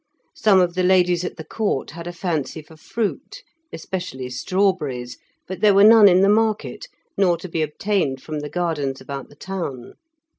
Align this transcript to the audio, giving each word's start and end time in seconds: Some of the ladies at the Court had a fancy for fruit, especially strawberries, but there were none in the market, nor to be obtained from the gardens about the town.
Some 0.35 0.59
of 0.59 0.73
the 0.73 0.81
ladies 0.81 1.23
at 1.23 1.37
the 1.37 1.43
Court 1.43 1.91
had 1.91 2.07
a 2.07 2.11
fancy 2.11 2.63
for 2.63 2.75
fruit, 2.75 3.43
especially 3.71 4.31
strawberries, 4.31 5.19
but 5.47 5.59
there 5.61 5.75
were 5.75 5.83
none 5.83 6.07
in 6.07 6.21
the 6.21 6.27
market, 6.27 6.87
nor 7.19 7.37
to 7.37 7.47
be 7.47 7.61
obtained 7.61 8.19
from 8.19 8.39
the 8.39 8.49
gardens 8.49 8.99
about 8.99 9.29
the 9.29 9.35
town. 9.35 9.93